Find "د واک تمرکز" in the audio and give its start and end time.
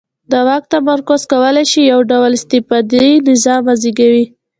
0.31-1.21